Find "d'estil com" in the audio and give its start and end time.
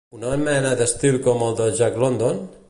0.79-1.45